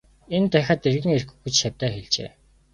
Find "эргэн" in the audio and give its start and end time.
0.89-1.11